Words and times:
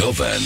Jovem 0.00 0.40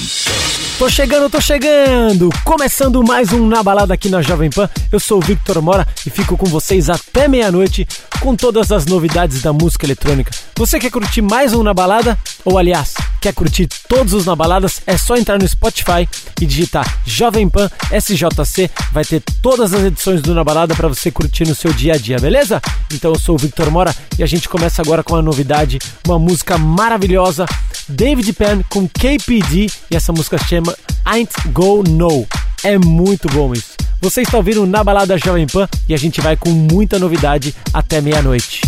Tô 0.80 0.91
chegando, 0.91 1.30
tô 1.30 1.41
chegando! 1.41 2.29
Começando 2.45 3.05
mais 3.05 3.32
um 3.32 3.46
Na 3.46 3.62
Balada 3.62 3.95
aqui 3.95 4.09
na 4.09 4.20
Jovem 4.20 4.50
Pan. 4.50 4.69
Eu 4.91 4.98
sou 4.98 5.19
o 5.19 5.20
Victor 5.20 5.62
Mora 5.62 5.87
e 6.05 6.10
fico 6.10 6.37
com 6.37 6.46
vocês 6.46 6.91
até 6.91 7.29
meia-noite 7.29 7.87
com 8.19 8.34
todas 8.34 8.73
as 8.73 8.84
novidades 8.84 9.43
da 9.43 9.52
música 9.52 9.87
eletrônica. 9.87 10.32
Você 10.56 10.80
quer 10.80 10.91
curtir 10.91 11.23
mais 11.23 11.52
um 11.52 11.62
Na 11.62 11.73
Balada? 11.73 12.19
Ou 12.45 12.59
aliás, 12.59 12.95
quer 13.20 13.32
curtir 13.32 13.69
todos 13.88 14.12
os 14.12 14.27
Na 14.27 14.34
Baladas? 14.34 14.82
É 14.88 14.96
só 14.96 15.16
entrar 15.16 15.38
no 15.38 15.46
Spotify 15.46 16.09
e 16.41 16.46
digitar 16.46 17.01
Jovem 17.07 17.48
Pan 17.48 17.71
SJC. 17.93 18.68
Vai 18.91 19.05
ter 19.05 19.23
todas 19.41 19.73
as 19.73 19.84
edições 19.84 20.21
do 20.21 20.34
Na 20.34 20.43
Balada 20.43 20.74
para 20.74 20.88
você 20.88 21.12
curtir 21.12 21.46
no 21.46 21.55
seu 21.55 21.73
dia 21.73 21.93
a 21.93 21.96
dia, 21.96 22.18
beleza? 22.18 22.60
Então 22.93 23.12
eu 23.12 23.18
sou 23.21 23.37
o 23.37 23.38
Victor 23.38 23.71
Mora 23.71 23.95
e 24.18 24.23
a 24.24 24.27
gente 24.27 24.48
começa 24.48 24.82
agora 24.82 25.05
com 25.05 25.15
a 25.15 25.23
novidade, 25.23 25.79
uma 26.05 26.18
música 26.18 26.59
maravilhosa, 26.59 27.46
David 27.88 28.33
Penn 28.33 28.62
com 28.69 28.88
KPD 28.88 29.66
e 29.91 29.97
essa 29.97 30.12
música 30.12 30.38
chama 30.38 30.77
Ain't 31.05 31.33
Go 31.52 31.83
No. 31.83 32.27
É 32.62 32.79
muito 32.79 33.29
bom 33.29 33.52
isso. 33.52 33.74
Você 34.01 34.23
está 34.23 34.37
ouvindo 34.37 34.66
na 34.66 34.83
balada 34.83 35.19
Jovem 35.19 35.47
Pan 35.47 35.69
e 35.88 35.95
a 35.95 35.97
gente 35.97 36.20
vai 36.20 36.37
com 36.37 36.51
muita 36.51 36.98
novidade 36.98 37.55
até 37.73 38.01
meia-noite. 38.01 38.60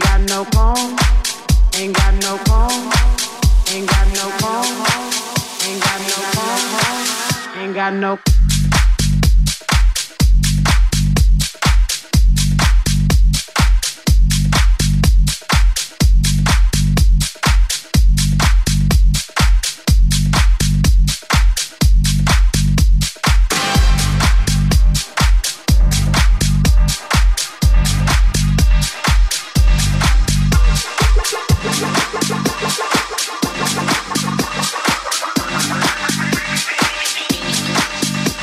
got 0.00 0.20
no 0.28 0.44
Ain't 1.74 1.92
got 1.92 2.14
no 2.14 3.17
Ain't 3.70 3.86
got 3.86 4.06
no 4.14 4.30
phone. 4.40 4.64
Ain't 5.68 5.82
got 5.82 6.00
no 6.00 6.18
phone. 6.32 7.62
Ain't 7.62 7.74
got 7.74 7.92
no. 7.92 8.47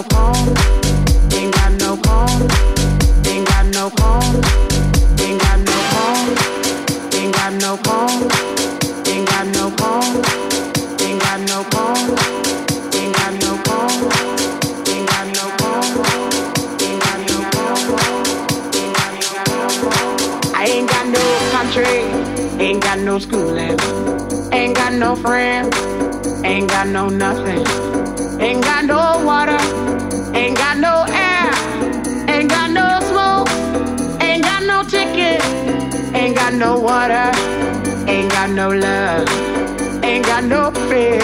I 0.00 0.04
ain't 20.64 20.88
got 20.88 21.06
no 21.08 21.18
country. 21.50 21.84
Ain't 22.64 22.82
got 22.82 22.98
no 23.00 23.18
schooling. 23.18 23.76
Ain't 24.52 24.76
got 24.76 24.92
no 24.92 25.16
friends. 25.16 25.76
Ain't 26.44 26.68
got 26.68 26.86
no 26.86 27.08
nothing. 27.08 27.97
Ain't 28.40 28.62
got 28.62 28.84
no 28.84 29.24
water, 29.24 29.58
ain't 30.32 30.56
got 30.56 30.78
no 30.78 31.04
air, 31.08 31.50
ain't 32.28 32.48
got 32.48 32.70
no 32.70 33.00
smoke, 33.10 33.48
ain't 34.22 34.44
got 34.44 34.62
no 34.62 34.84
ticket, 34.84 35.42
ain't 36.14 36.36
got 36.36 36.54
no 36.54 36.78
water, 36.78 37.32
ain't 38.06 38.30
got 38.30 38.50
no 38.50 38.68
love, 38.68 39.28
ain't 40.04 40.24
got 40.24 40.44
no 40.44 40.70
faith, 40.88 41.22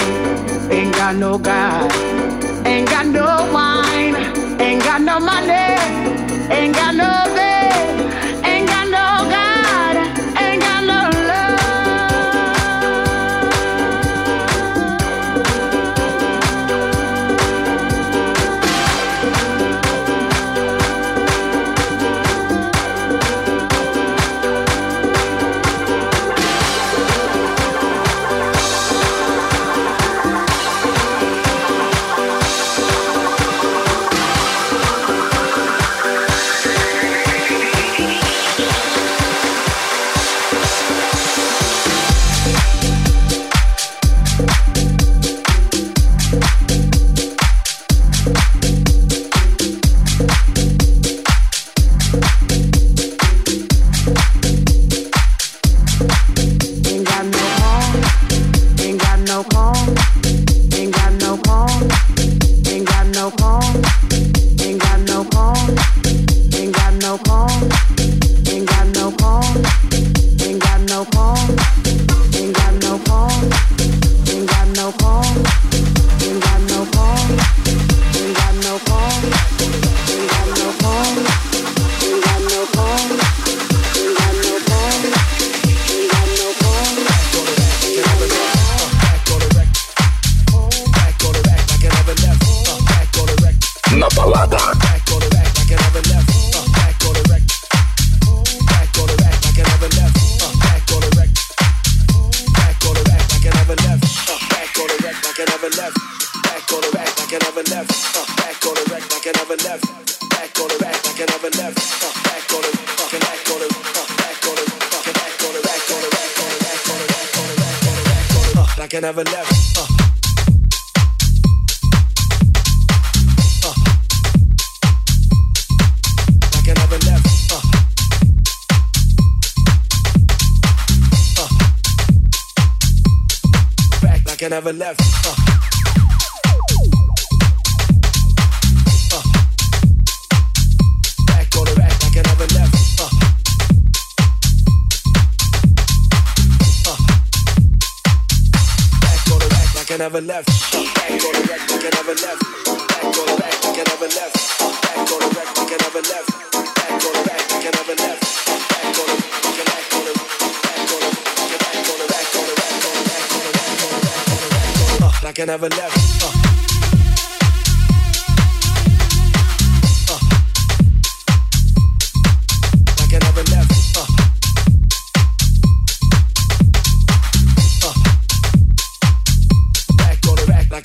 ain't 0.71 0.93
got 0.97 1.15
no 1.15 1.39
God, 1.39 1.93
ain't 2.67 2.89
got 2.91 3.07
no 3.07 3.27
wine, 3.53 4.17
ain't 4.61 4.83
got 4.83 5.01
no 5.01 5.21
money, 5.21 5.71
ain't 6.51 6.75
got 6.75 6.97
no 6.97 7.14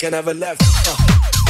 I 0.00 0.04
can 0.04 0.12
never 0.12 0.32
left. 0.32 0.62
Uh. 0.86 1.49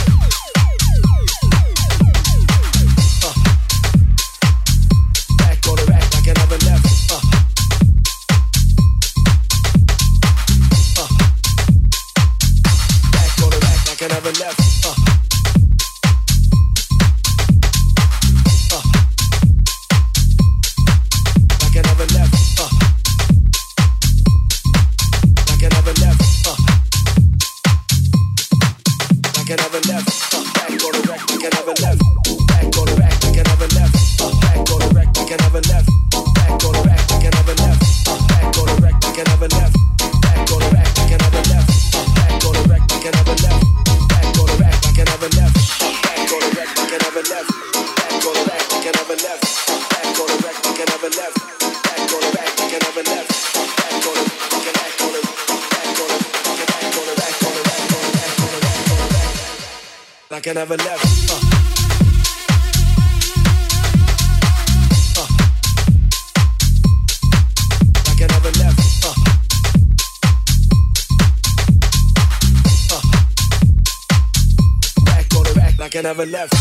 Never 76.26 76.32
left. 76.32 76.59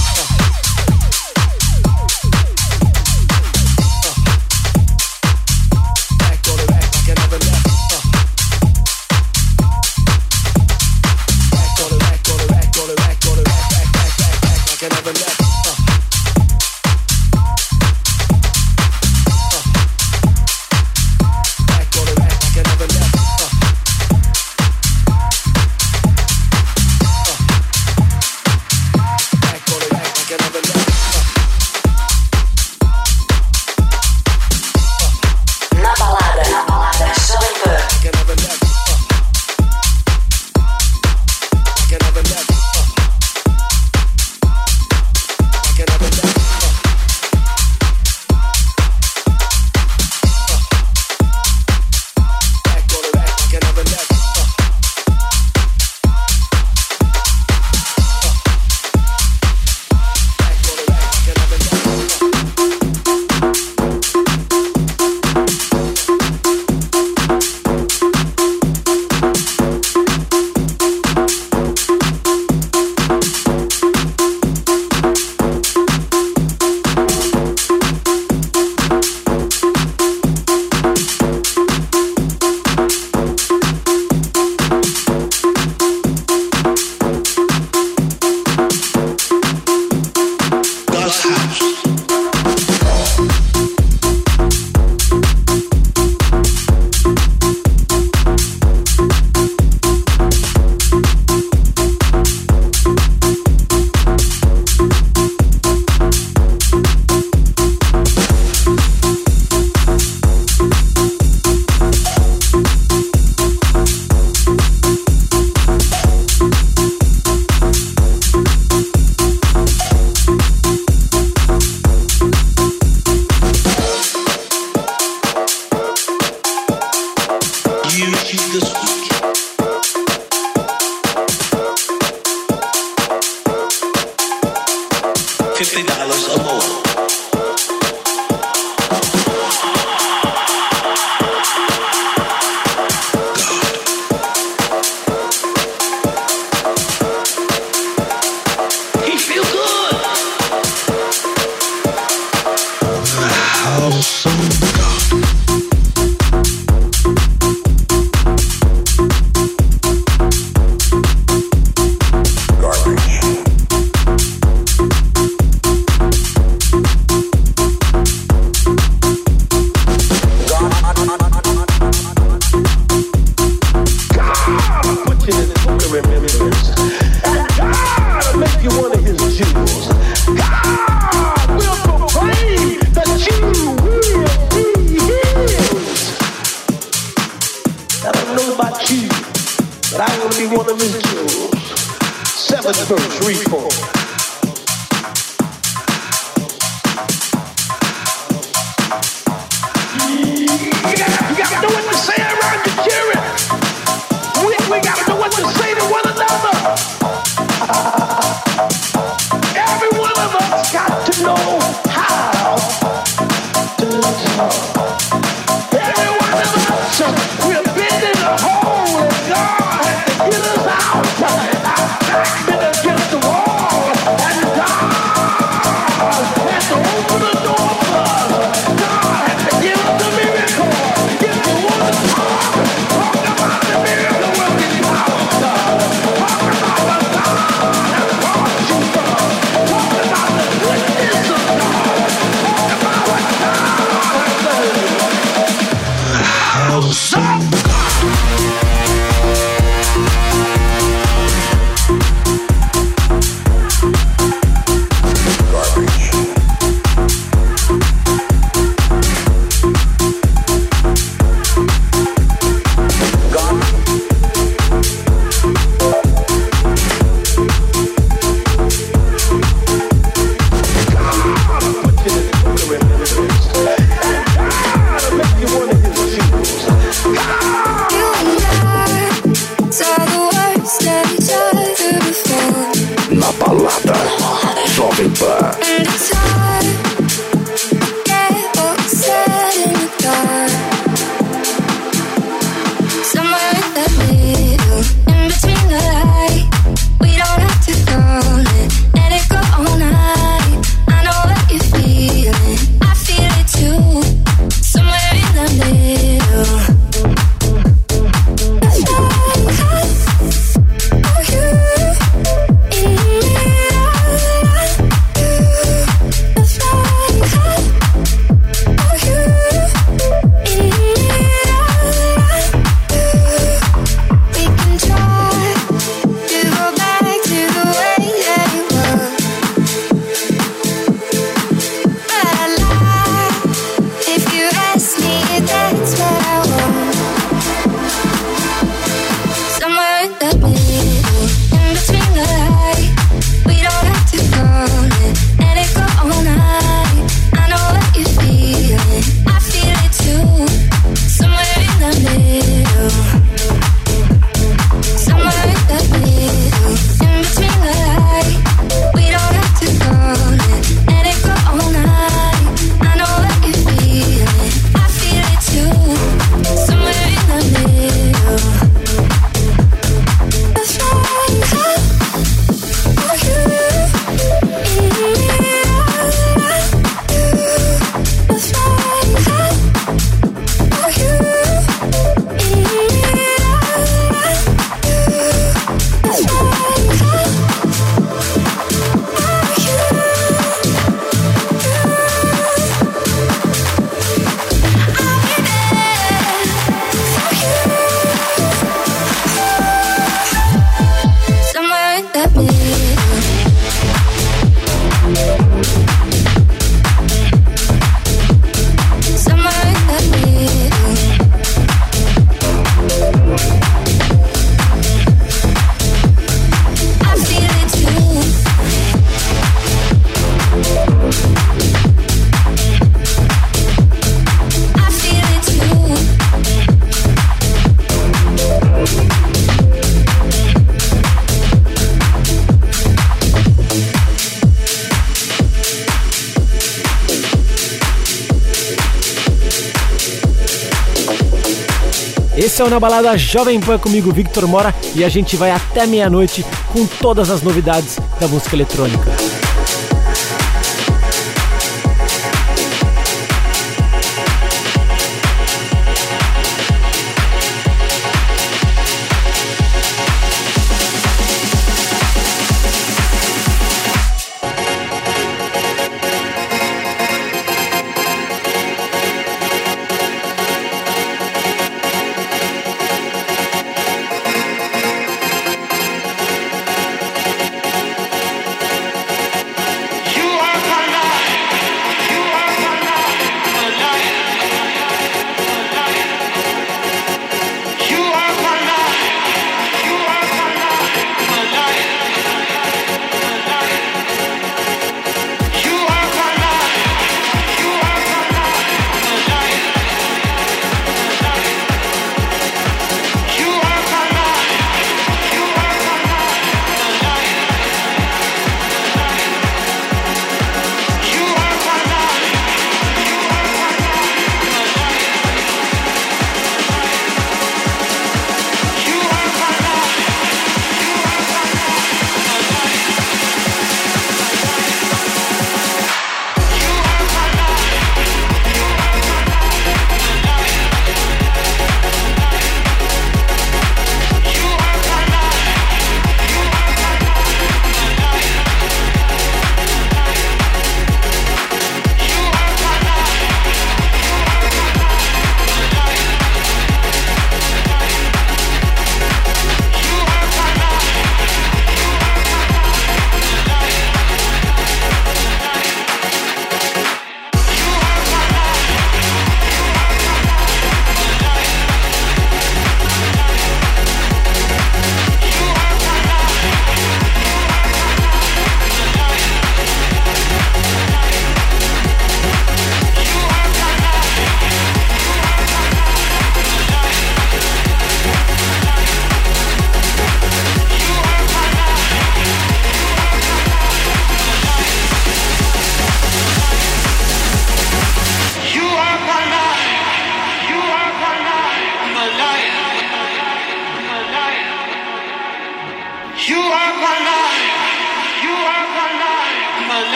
Conexão 442.59 442.69
na 442.69 442.77
balada 442.77 443.17
Jovem 443.17 443.57
Pan 443.57 443.77
comigo, 443.79 444.11
Victor 444.11 444.45
Mora, 444.45 444.75
e 444.93 445.05
a 445.05 445.07
gente 445.07 445.37
vai 445.37 445.49
até 445.49 445.87
meia-noite 445.87 446.45
com 446.73 446.85
todas 446.85 447.29
as 447.29 447.41
novidades 447.41 447.97
da 448.19 448.27
música 448.27 448.53
eletrônica. 448.53 449.48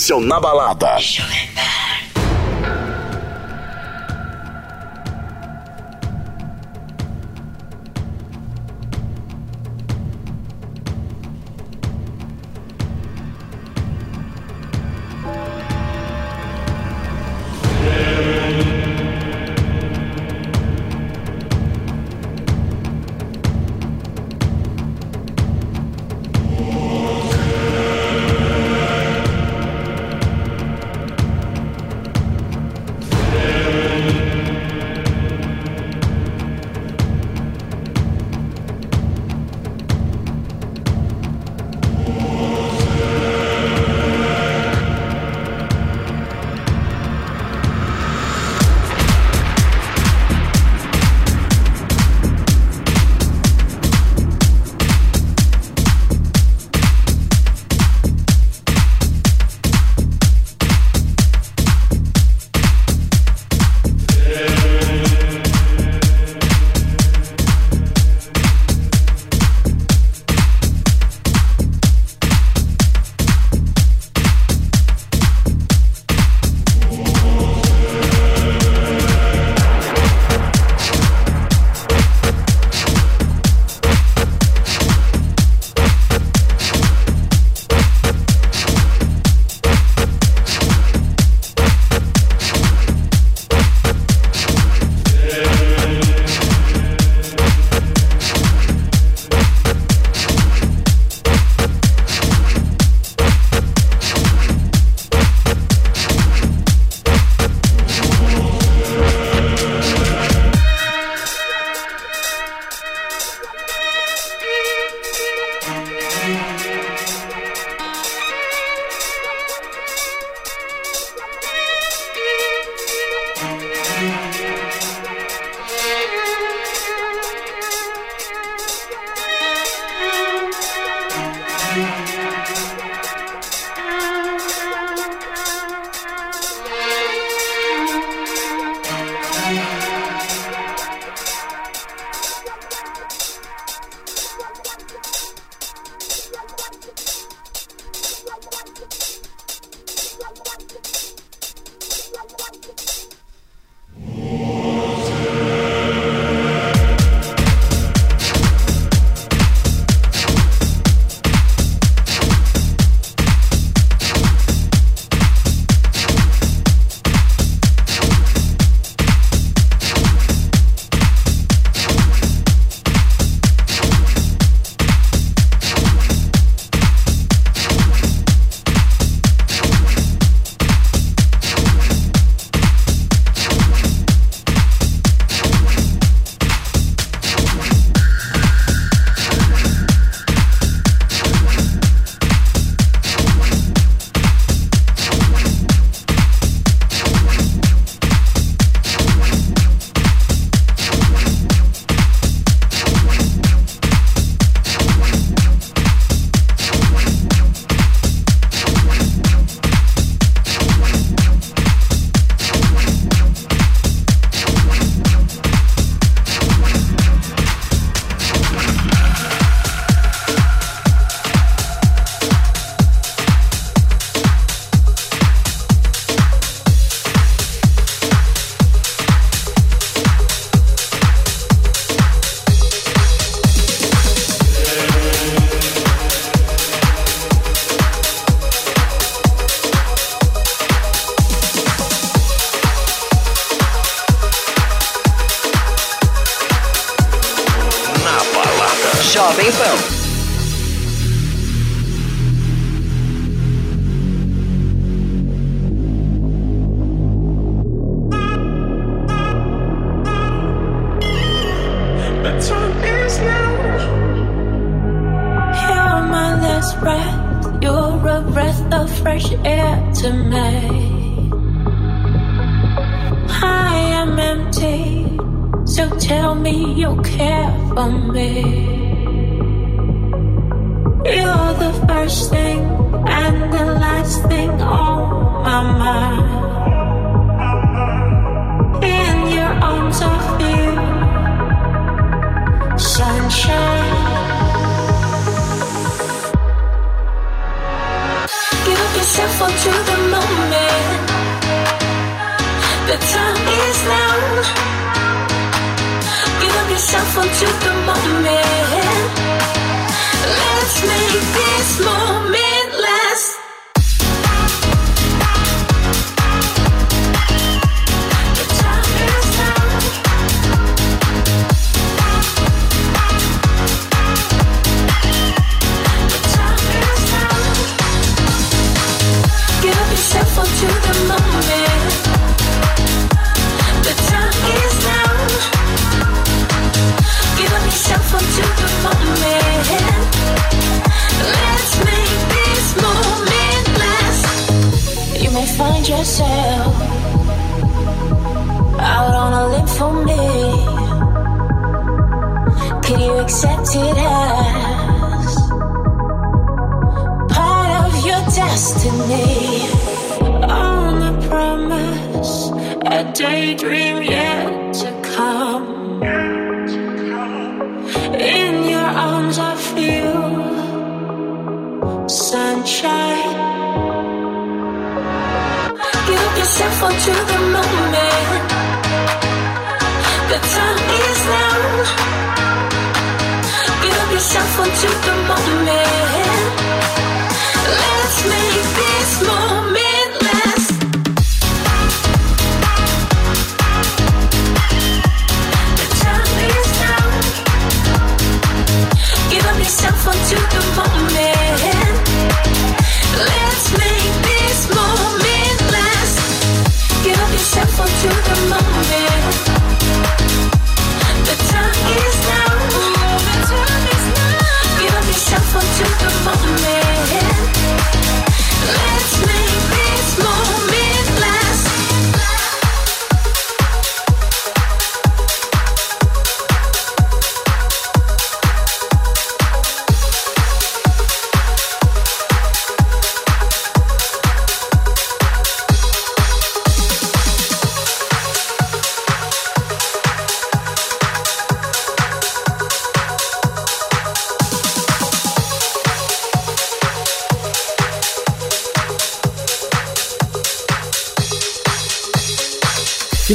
Esse 0.00 0.14
é 0.14 0.16
o 0.16 0.20
Na 0.20 0.40
Balada. 0.40 0.96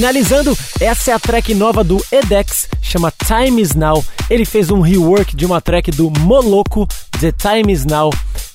Finalizando, 0.05 0.55
essa 0.79 1.09
é 1.09 1.13
a 1.15 1.19
track 1.19 1.55
nova 1.55 1.83
do 1.83 1.99
Edex, 2.11 2.69
chama 2.79 3.11
Time 3.25 3.59
Is 3.59 3.73
Now. 3.73 4.05
Ele 4.29 4.45
fez 4.45 4.69
um 4.69 4.79
rework 4.79 5.35
de 5.35 5.47
uma 5.47 5.59
track 5.59 5.89
do 5.89 6.11
Moloco, 6.19 6.87
The 7.19 7.31
Time 7.31 7.73
Is 7.73 7.85
Now, 7.85 8.11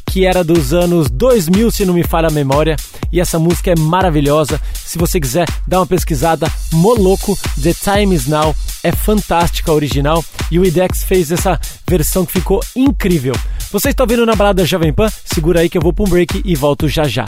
que 0.07 0.25
era 0.25 0.45
dos 0.45 0.73
anos 0.73 1.11
2000, 1.11 1.73
se 1.73 1.85
não 1.85 1.93
me 1.93 2.05
falha 2.05 2.29
a 2.29 2.31
memória. 2.31 2.77
E 3.11 3.21
essa 3.21 3.37
música 3.37 3.73
é 3.73 3.75
maravilhosa. 3.77 4.61
Se 4.73 4.97
você 4.97 5.19
quiser 5.19 5.45
dar 5.67 5.81
uma 5.81 5.87
pesquisada, 5.89 6.49
Moloco, 6.73 7.37
The 7.61 7.75
Time 7.75 8.15
Is 8.15 8.29
Now. 8.29 8.55
É 8.85 8.93
fantástica 8.93 9.73
a 9.73 9.75
original 9.75 10.25
e 10.53 10.59
o 10.61 10.65
Edex 10.65 11.03
fez 11.03 11.33
essa 11.33 11.61
versão 11.85 12.25
que 12.25 12.35
ficou 12.35 12.61
incrível. 12.77 13.35
Você 13.73 13.89
está 13.89 14.05
ouvindo 14.05 14.25
na 14.25 14.37
balada 14.37 14.65
Jovem 14.65 14.93
Pan? 14.93 15.09
Segura 15.25 15.63
aí 15.63 15.69
que 15.69 15.77
eu 15.77 15.83
vou 15.83 15.93
para 15.93 16.05
um 16.05 16.09
break 16.09 16.43
e 16.45 16.55
volto 16.55 16.87
já 16.87 17.03
já. 17.09 17.25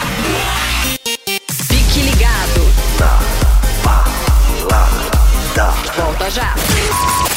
Volta 5.96 6.31
já. 6.31 7.32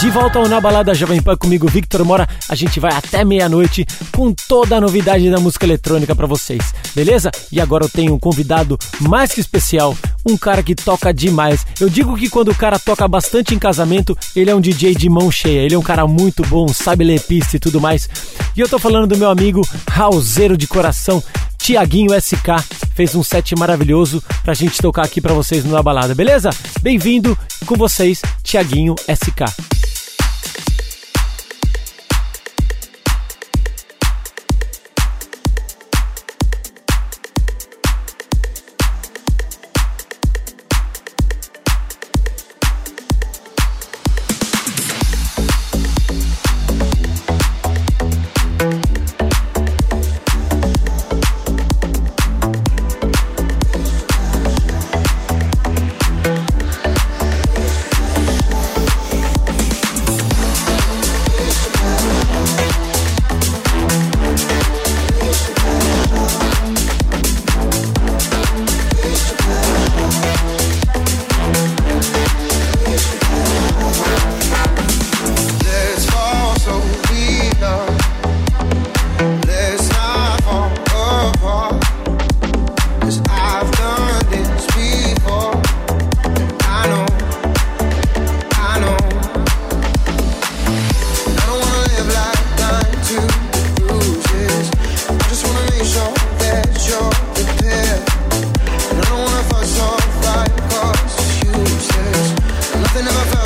De 0.00 0.08
volta 0.08 0.38
ao 0.38 0.48
Na 0.48 0.58
Balada 0.58 0.94
Jovem 0.94 1.20
Pan 1.20 1.36
comigo, 1.36 1.68
Victor 1.68 2.02
Mora. 2.06 2.26
A 2.48 2.54
gente 2.54 2.80
vai 2.80 2.90
até 2.90 3.22
meia-noite 3.22 3.84
com 4.10 4.32
toda 4.32 4.76
a 4.76 4.80
novidade 4.80 5.30
da 5.30 5.38
música 5.38 5.66
eletrônica 5.66 6.16
pra 6.16 6.26
vocês, 6.26 6.72
beleza? 6.94 7.30
E 7.52 7.60
agora 7.60 7.84
eu 7.84 7.88
tenho 7.90 8.14
um 8.14 8.18
convidado 8.18 8.78
mais 8.98 9.30
que 9.30 9.42
especial, 9.42 9.94
um 10.26 10.38
cara 10.38 10.62
que 10.62 10.74
toca 10.74 11.12
demais. 11.12 11.66
Eu 11.78 11.90
digo 11.90 12.16
que 12.16 12.30
quando 12.30 12.50
o 12.50 12.54
cara 12.54 12.78
toca 12.78 13.06
bastante 13.06 13.54
em 13.54 13.58
casamento, 13.58 14.16
ele 14.34 14.48
é 14.48 14.54
um 14.54 14.60
DJ 14.60 14.94
de 14.94 15.06
mão 15.10 15.30
cheia. 15.30 15.60
Ele 15.60 15.74
é 15.74 15.78
um 15.78 15.82
cara 15.82 16.06
muito 16.06 16.42
bom, 16.46 16.66
sabe 16.68 17.04
ler 17.04 17.20
pista 17.20 17.58
e 17.58 17.60
tudo 17.60 17.78
mais. 17.78 18.08
E 18.56 18.60
eu 18.60 18.68
tô 18.70 18.78
falando 18.78 19.08
do 19.08 19.18
meu 19.18 19.28
amigo 19.28 19.60
Raulzeiro 19.86 20.56
de 20.56 20.66
coração, 20.66 21.22
Tiaguinho 21.58 22.18
SK. 22.18 22.64
Fez 22.94 23.14
um 23.14 23.22
set 23.22 23.54
maravilhoso 23.54 24.24
pra 24.42 24.54
gente 24.54 24.80
tocar 24.80 25.04
aqui 25.04 25.20
pra 25.20 25.34
vocês 25.34 25.62
Na 25.62 25.82
Balada, 25.82 26.14
beleza? 26.14 26.48
Bem-vindo 26.80 27.36
com 27.66 27.76
vocês, 27.76 28.22
Tiaguinho 28.42 28.94
SK. 29.06 29.89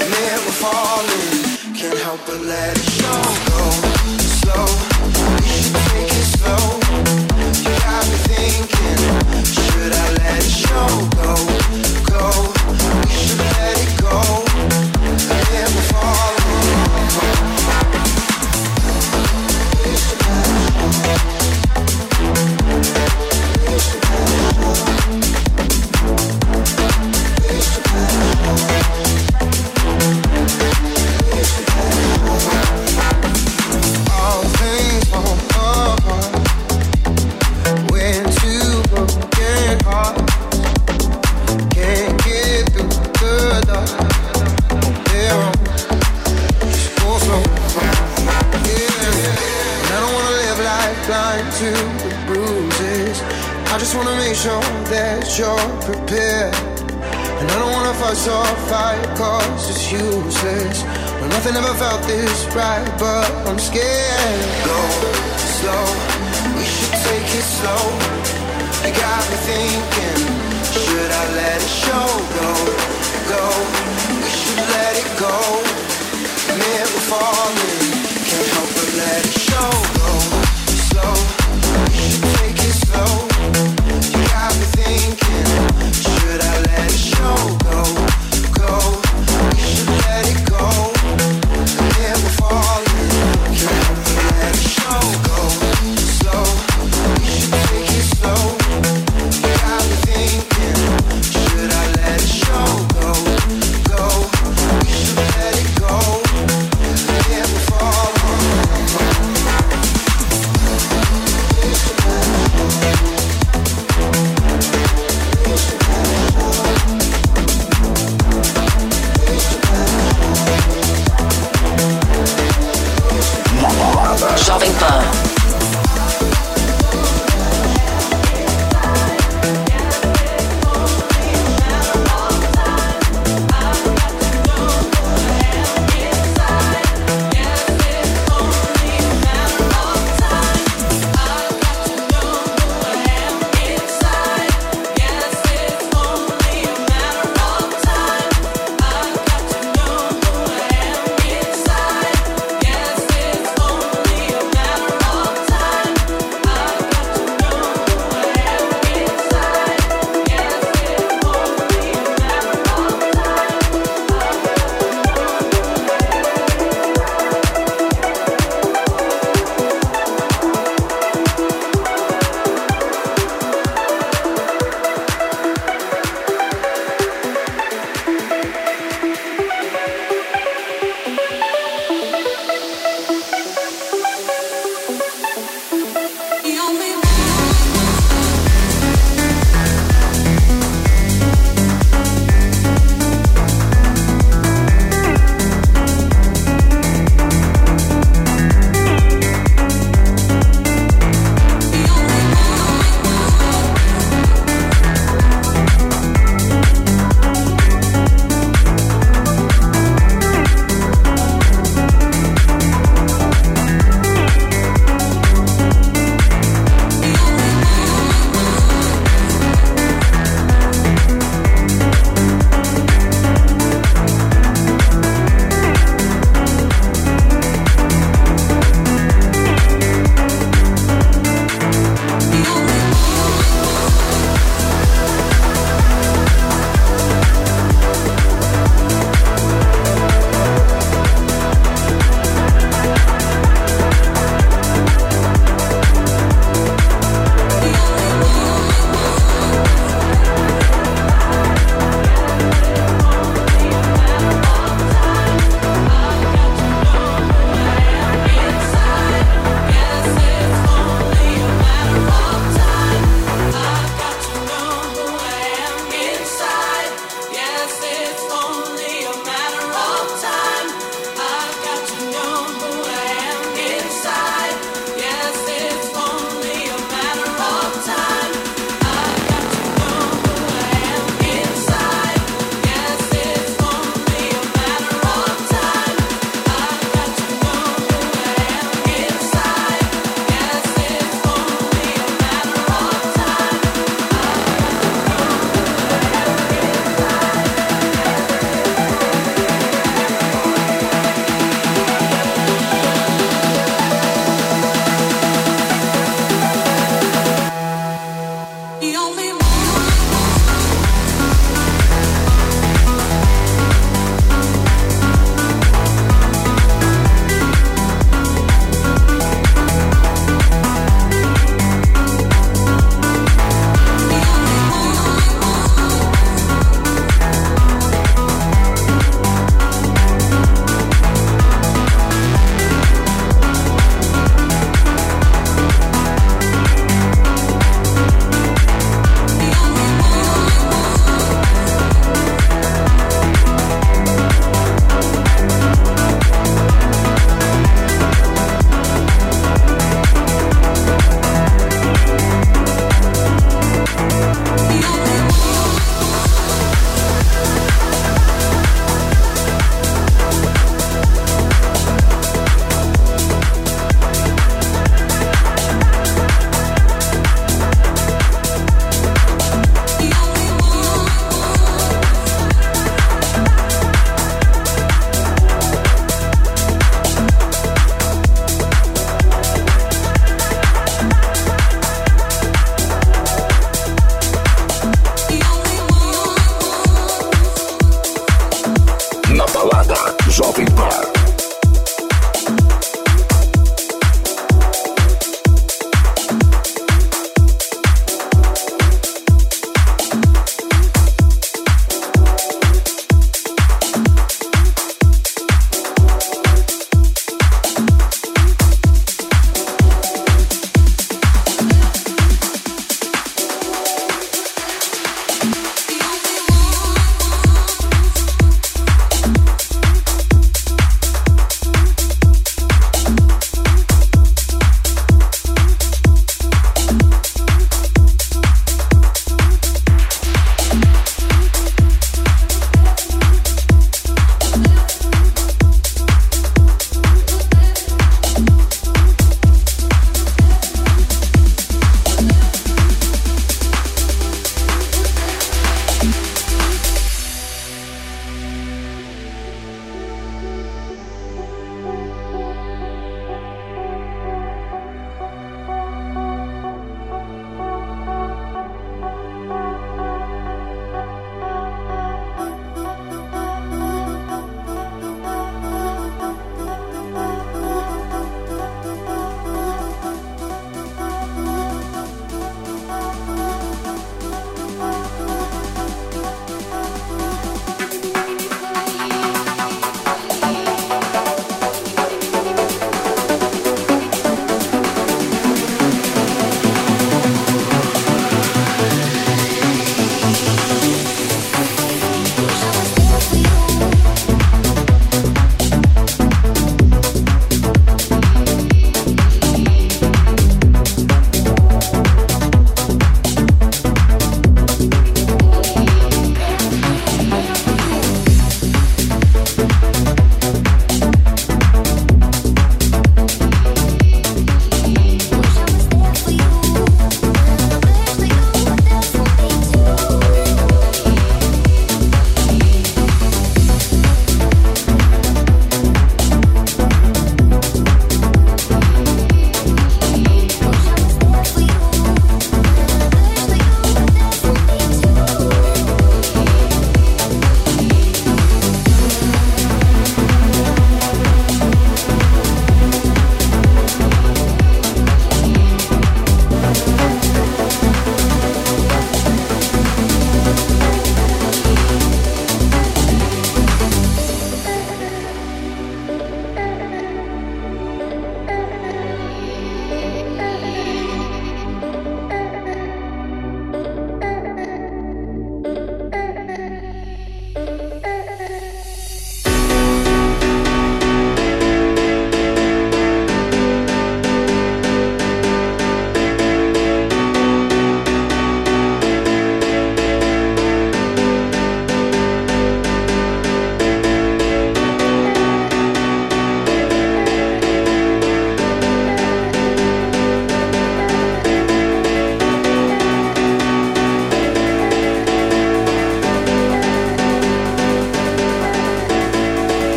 We're 0.00 0.38
falling, 0.62 1.74
can't 1.74 1.98
help 1.98 2.20
but 2.24 2.40
let 2.40 2.76
it 2.78 2.84
show. 2.84 3.22
Go, 3.50 3.70
slow, 4.38 4.66
we 5.40 5.48
should 5.48 5.74
take 5.74 6.12
it 6.12 6.28
slow. 6.38 6.78
You 7.64 7.74
got 7.82 8.06
me 8.06 8.18
thinking, 8.30 9.00
should 9.44 9.92
I 9.92 10.06
let 10.22 10.38
it 10.38 10.50
show? 10.50 10.86
Go, 11.18 11.34
go, 12.12 12.30
we 13.04 13.10
should 13.10 13.38
let 13.38 13.76
it 13.76 14.00
go. 14.00 14.37
You're 55.38 55.70
prepared. 55.86 56.54
And 57.38 57.46
I 57.46 57.54
don't 57.60 57.70
wanna 57.70 57.94
fuss 57.94 58.26
or 58.26 58.44
fight 58.66 58.98
cause 59.16 59.70
it's 59.70 59.92
useless. 59.92 60.82
Well, 60.82 61.28
nothing 61.30 61.54
ever 61.54 61.74
felt 61.78 62.02
this 62.10 62.44
right, 62.58 62.90
but 62.98 63.30
I'm 63.46 63.58
scared. 63.58 64.40
Go 64.66 64.78
slow, 65.38 65.86
we 66.58 66.64
should 66.66 66.94
take 67.06 67.30
it 67.38 67.46
slow. 67.46 67.84
You 68.82 68.90
got 68.98 69.22
me 69.30 69.38
thinking, 69.46 70.20
should 70.74 71.10
I 71.22 71.24
let 71.38 71.62
it 71.62 71.70
show? 71.86 72.08
Go, 72.38 72.50
go, 73.30 73.42
we 74.18 74.30
should 74.34 74.62
let 74.74 74.92
it 74.98 75.10
go. 75.22 75.38
Admit 76.50 76.82
we're 76.90 77.06
falling, 77.14 77.94
can't 78.26 78.48
help 78.58 78.70
but 78.74 78.90
let 78.98 79.22
it 79.22 79.38
show. 79.38 79.70
Go 80.02 80.10
slow, 80.90 81.14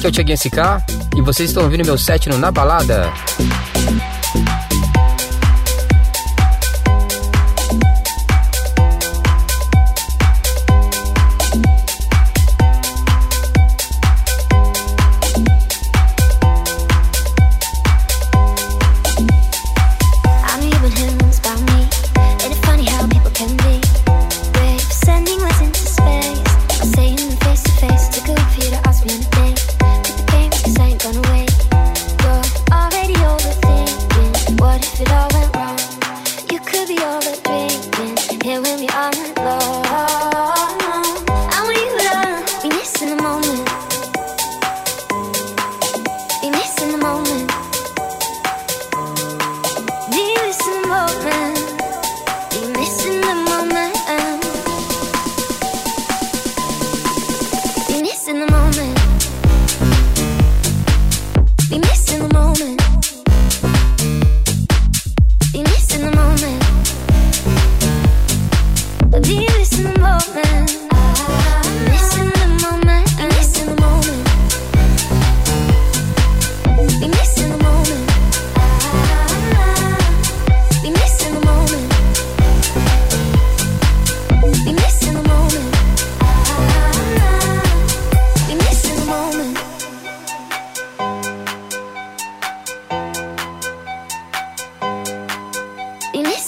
aqui 0.00 0.06
é 0.06 0.08
o 0.08 0.12
Thiaguinho 0.12 0.38
SK 0.38 0.58
e 1.16 1.20
vocês 1.20 1.50
estão 1.50 1.62
ouvindo 1.62 1.84
meu 1.84 1.98
set 1.98 2.28
no 2.28 2.38
Na 2.38 2.50
Balada. 2.50 3.12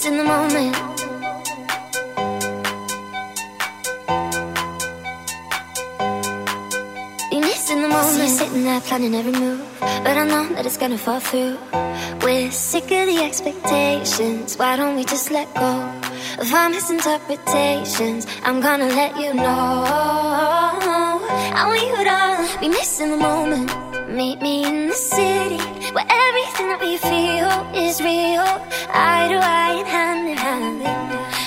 Be 0.03 0.09
missing 0.09 0.17
the 0.17 0.25
moment. 0.25 0.75
Be 7.31 7.39
missing 7.39 7.81
the 7.81 7.87
moment. 7.87 8.17
You 8.17 8.27
sitting 8.27 8.63
there 8.65 8.81
planning 8.81 9.15
every 9.15 9.31
move, 9.31 9.61
but 9.79 10.17
I 10.17 10.25
know 10.25 10.49
that 10.55 10.65
it's 10.65 10.75
gonna 10.75 10.97
fall 10.97 11.21
through. 11.21 11.57
We're 12.21 12.51
sick 12.51 12.83
of 12.83 13.07
the 13.07 13.19
expectations. 13.23 14.57
Why 14.57 14.75
don't 14.75 14.97
we 14.97 15.05
just 15.05 15.31
let 15.31 15.47
go 15.53 15.71
of 16.37 16.53
our 16.53 16.69
misinterpretations? 16.69 18.27
I'm 18.43 18.59
gonna 18.59 18.89
let 18.89 19.17
you 19.17 19.33
know. 19.33 19.85
I 21.55 21.63
want 21.65 21.81
you 21.81 22.03
to 22.11 22.59
be 22.59 22.67
missing 22.67 23.11
the 23.11 23.17
moment. 23.17 23.71
Meet 24.09 24.41
me 24.41 24.65
in 24.65 24.87
the 24.87 24.95
city 24.95 25.72
where 25.93 26.05
everything 26.09 26.67
that 26.69 26.81
we 26.81 26.97
feel 26.97 27.49
is 27.85 28.01
real. 28.01 28.47
Eye 28.89 29.27
to 29.31 29.37
eye 29.37 29.75
and 29.79 29.87
hand 29.87 30.27
in 30.29 30.37
hand. 30.37 30.81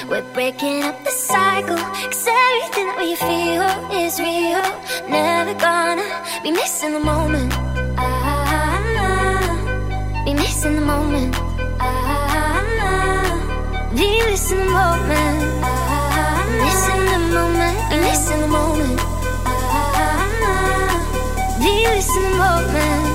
We're 0.09 0.23
breaking 0.33 0.85
up 0.85 1.03
the 1.05 1.11
cycle. 1.11 1.77
Cause 1.77 2.27
everything 2.47 2.87
that 2.91 2.99
we 3.05 3.17
feel 3.17 3.67
is 4.03 4.21
real. 4.21 4.63
Never 5.09 5.55
gonna 5.59 6.07
be 6.45 6.51
missing 6.53 6.93
the 6.93 7.01
moment. 7.01 7.53
Ah, 7.99 9.51
be 10.25 10.33
missing 10.35 10.77
the 10.77 10.81
moment. 10.95 11.35
Ah, 11.81 13.33
be 13.97 14.09
missing 14.31 14.59
the 14.65 14.71
moment. 14.79 15.39
Ah, 15.65 16.47
missing 16.63 17.05
the 17.13 17.19
moment. 17.35 17.77
Be 17.91 17.97
missing 18.07 18.41
the 18.45 18.51
moment. 18.59 19.01
Ah, 19.51 20.95
be 21.59 21.73
missing 21.91 22.23
the 22.31 22.37
moment. 22.45 23.06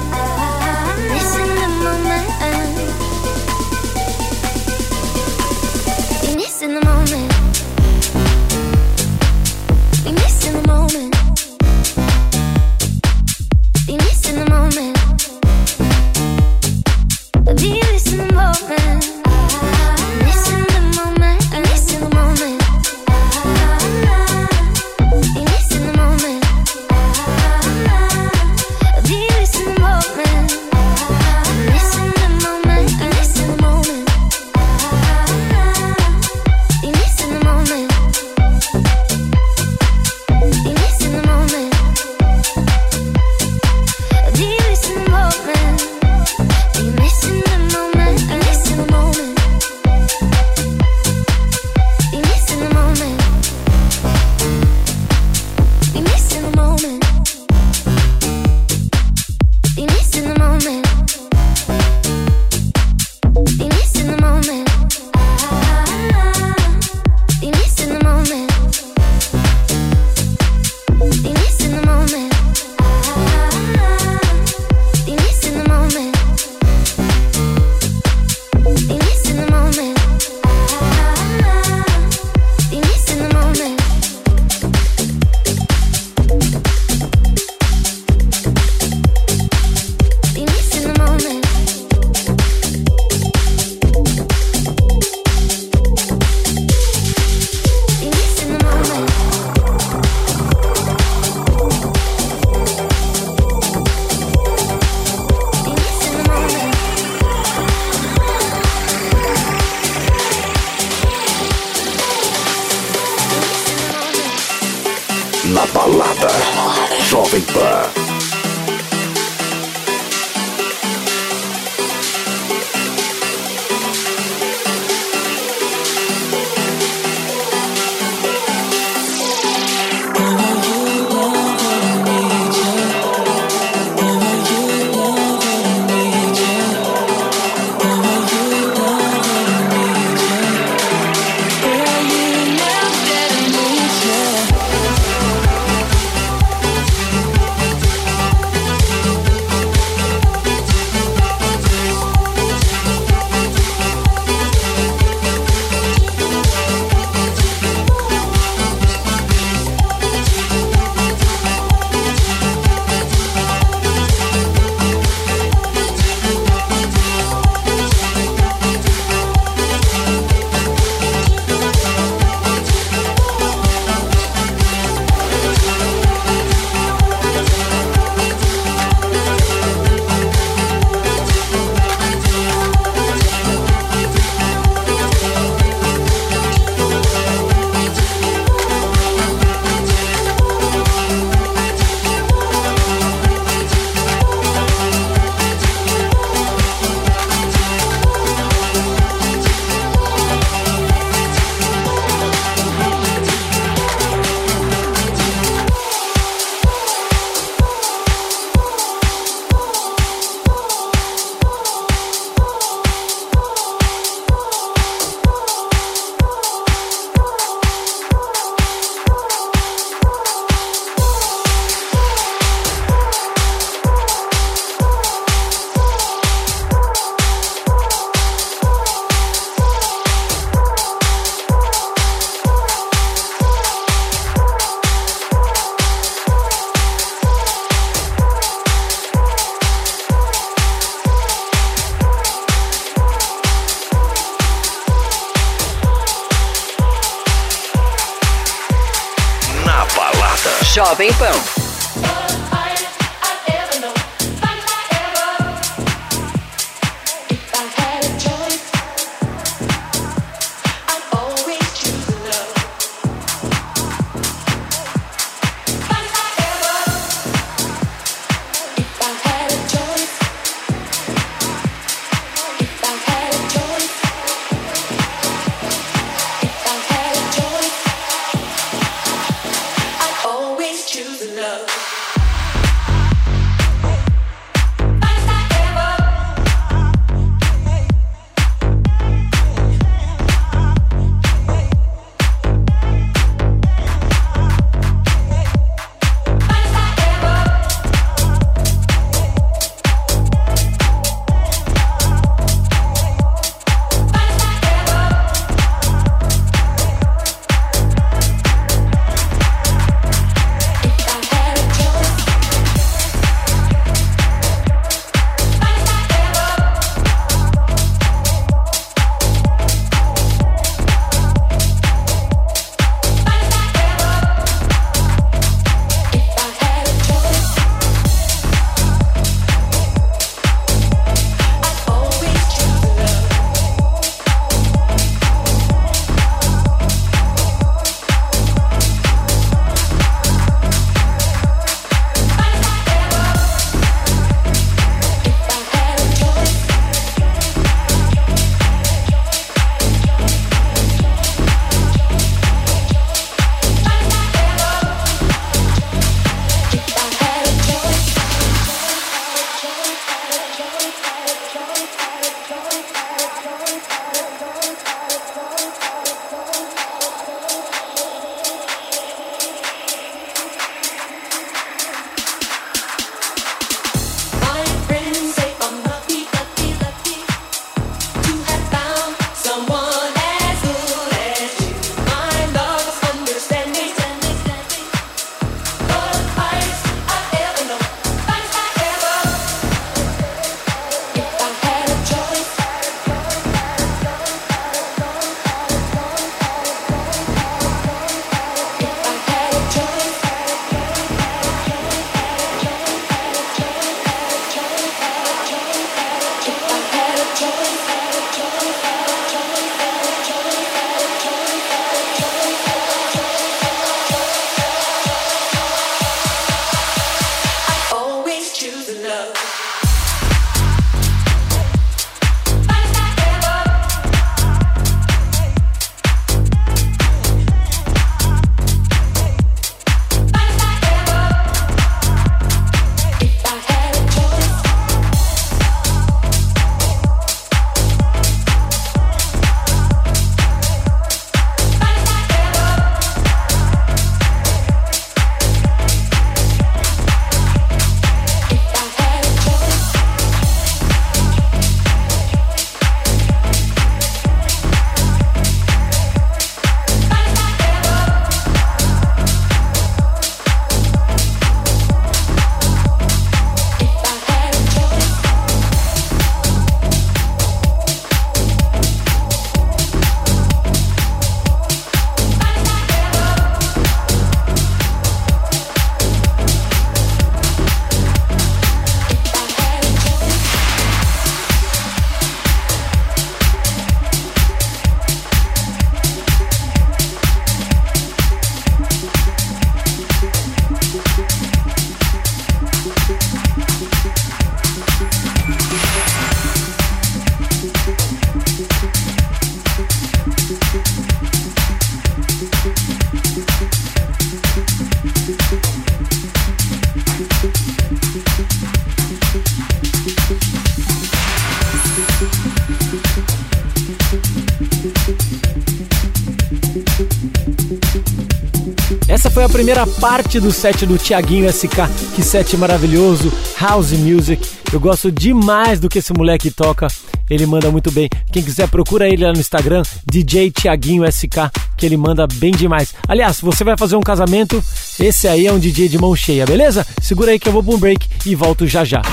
Primeira 519.61 519.85
parte 519.85 520.39
do 520.39 520.51
set 520.51 520.87
do 520.87 520.97
Thiaguinho 520.97 521.47
SK. 521.47 521.87
Que 522.15 522.23
set 522.23 522.57
maravilhoso, 522.57 523.31
house 523.59 523.91
music. 523.91 524.43
Eu 524.73 524.79
gosto 524.79 525.11
demais 525.11 525.79
do 525.79 525.87
que 525.87 525.99
esse 525.99 526.11
moleque 526.13 526.49
toca. 526.49 526.87
Ele 527.29 527.45
manda 527.45 527.69
muito 527.69 527.91
bem. 527.91 528.09
Quem 528.31 528.41
quiser, 528.41 528.67
procura 528.67 529.07
ele 529.07 529.23
lá 529.23 529.31
no 529.31 529.39
Instagram, 529.39 529.83
DJ 530.03 530.49
Thiaguinho 530.49 531.05
SK, 531.05 531.51
que 531.77 531.85
ele 531.85 531.95
manda 531.95 532.25
bem 532.25 532.51
demais. 532.51 532.95
Aliás, 533.07 533.39
você 533.39 533.63
vai 533.63 533.77
fazer 533.77 533.95
um 533.95 534.01
casamento, 534.01 534.63
esse 534.99 535.27
aí 535.27 535.45
é 535.45 535.53
um 535.53 535.59
DJ 535.59 535.87
de 535.87 535.99
mão 535.99 536.15
cheia, 536.15 536.43
beleza? 536.43 536.83
Segura 536.99 537.29
aí 537.29 537.37
que 537.37 537.47
eu 537.47 537.53
vou 537.53 537.61
pra 537.61 537.75
um 537.75 537.77
break 537.77 538.07
e 538.25 538.33
volto 538.33 538.65
já 538.65 538.83
já. 538.83 539.03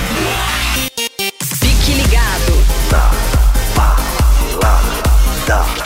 Fique 1.61 1.93
ligado. 1.93 2.65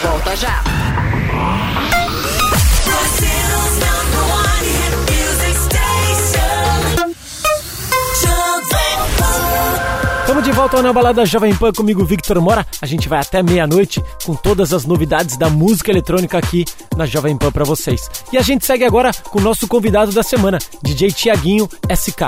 Volta 0.01 0.37
já. 0.37 0.72
Brazil's 0.72 0.72
number 0.72 0.72
one 0.72 0.72
hit 0.72 0.72
Estamos 10.43 10.57
de 10.57 10.61
volta 10.61 10.83
na 10.83 10.93
balada 10.93 11.25
Jovem 11.25 11.55
Pan 11.55 11.71
comigo, 11.71 12.05
Victor 12.05 12.41
Mora. 12.41 12.67
A 12.81 12.87
gente 12.87 13.09
vai 13.09 13.21
até 13.21 13.45
meia-noite 13.45 14.03
com 14.25 14.35
todas 14.35 14.73
as 14.73 14.85
novidades 14.85 15.37
da 15.37 15.49
música 15.49 15.93
eletrônica 15.93 16.37
aqui 16.37 16.65
na 16.97 17.07
Jovem 17.07 17.37
Pan 17.37 17.53
pra 17.53 17.65
vocês. 17.65 18.11
E 18.33 18.37
a 18.37 18.43
gente 18.43 18.67
segue 18.67 18.85
agora 18.85 19.13
com 19.31 19.39
o 19.39 19.43
nosso 19.43 19.69
convidado 19.69 20.11
da 20.11 20.25
semana, 20.25 20.59
DJ 20.83 21.13
Tiaguinho 21.13 21.69
SK. 21.89 22.23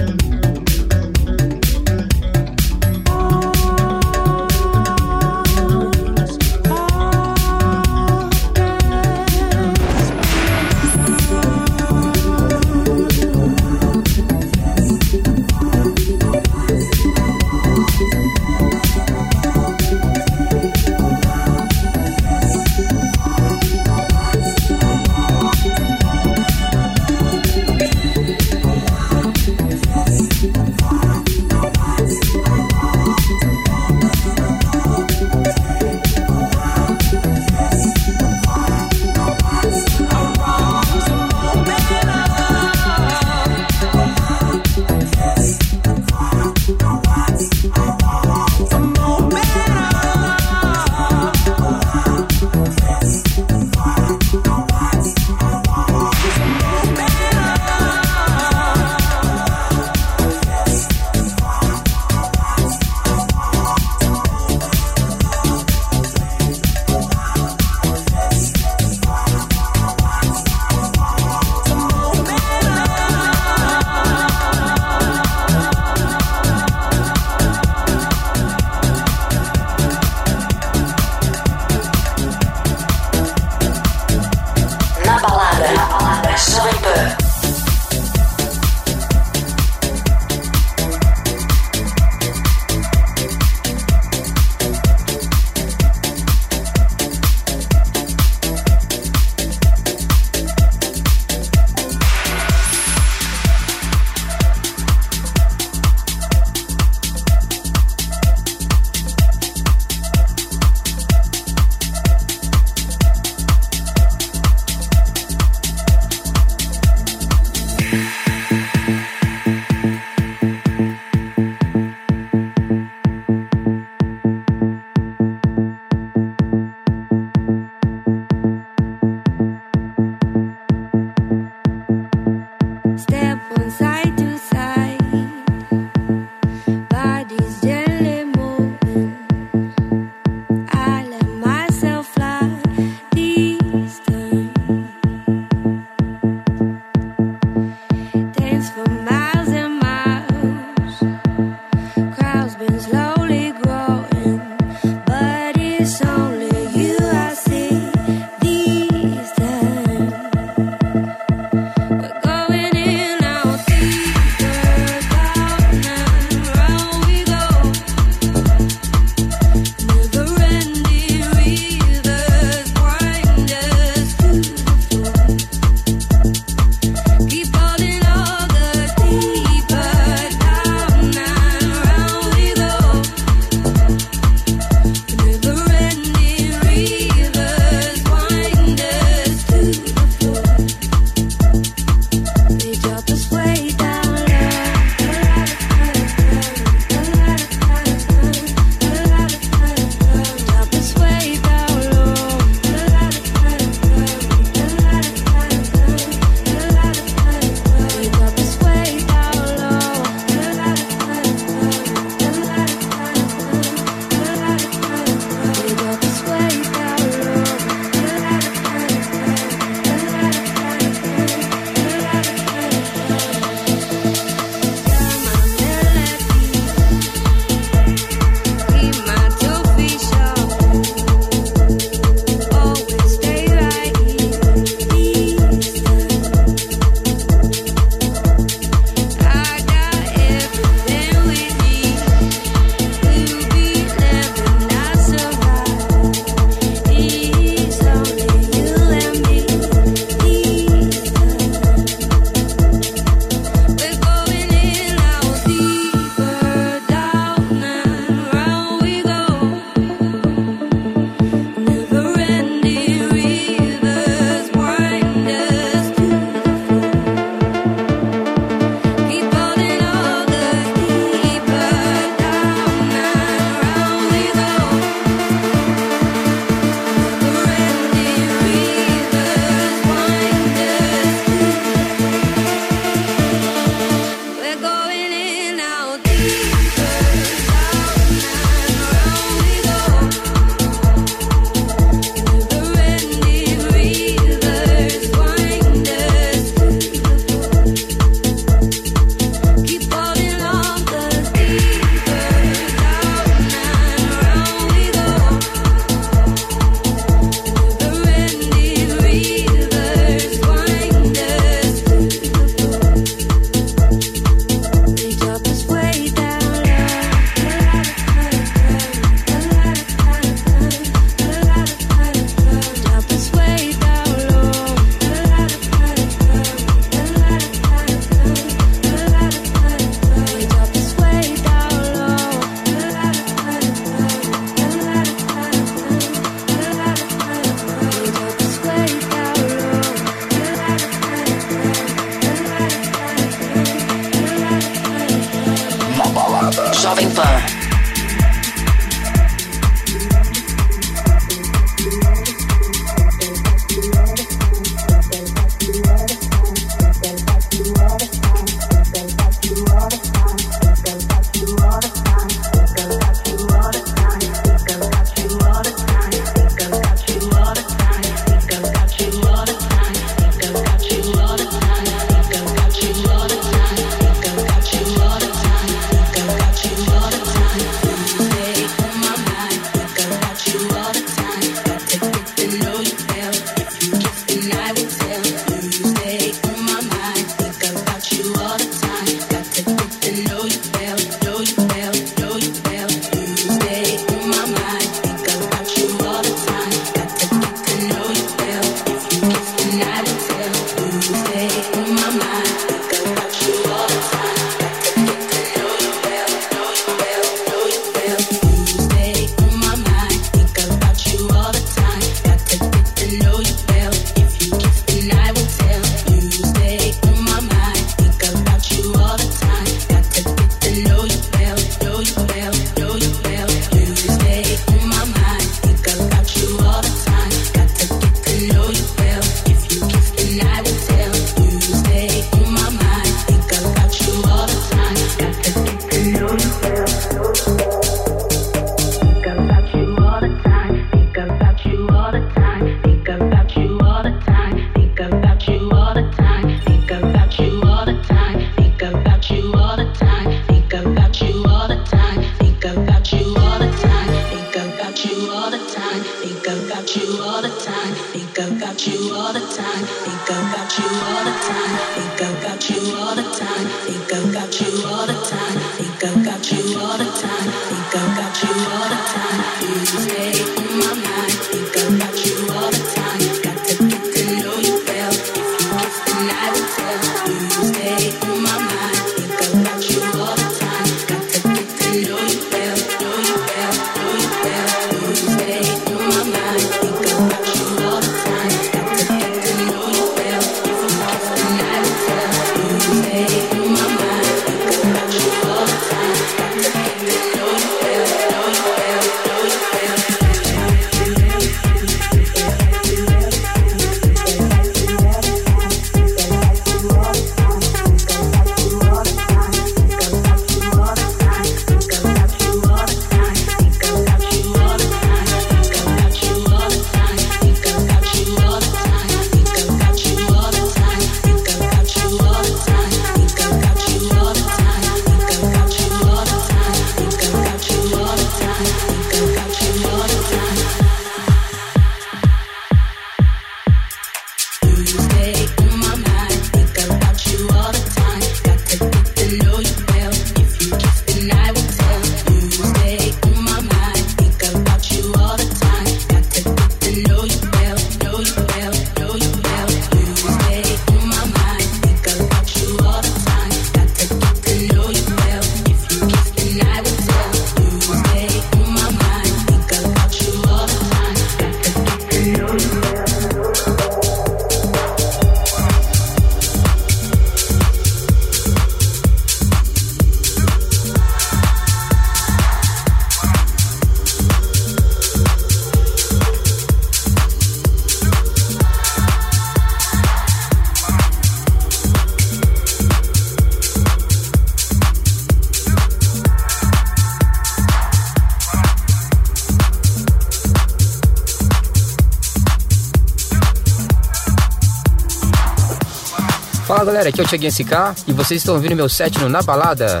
aqui 597.08 597.20
é 597.20 597.24
o 597.24 597.26
Tiaguinho 597.26 597.52
SK 597.52 598.04
e 598.06 598.12
vocês 598.12 598.40
estão 598.40 598.54
ouvindo 598.54 598.76
meu 598.76 598.88
set 598.88 599.18
no 599.18 599.28
Na 599.28 599.42
Balada. 599.42 600.00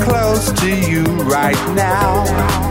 close 0.00 0.52
to 0.60 0.70
you 0.90 1.04
right 1.04 1.74
now. 1.74 2.69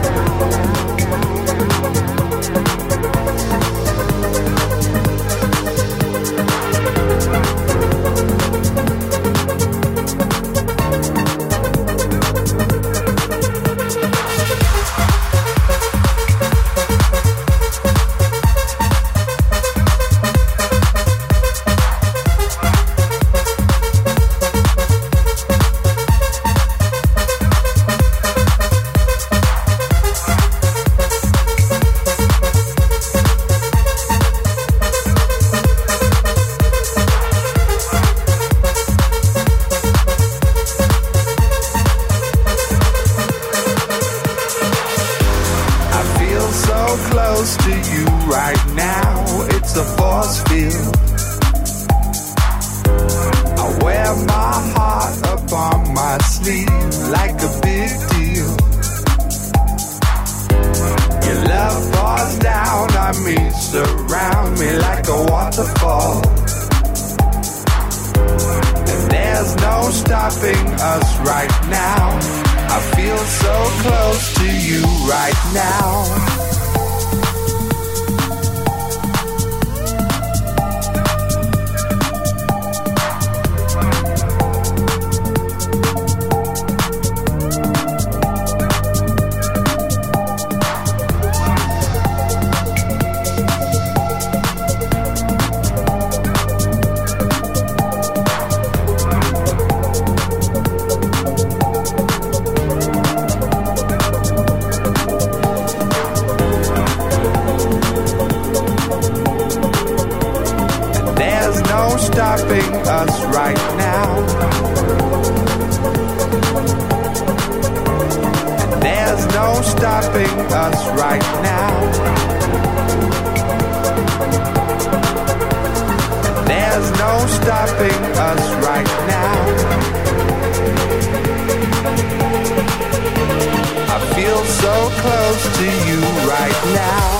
Close 134.98 135.58
to 135.58 135.64
you 135.86 136.00
right 136.26 136.74
now. 136.74 137.19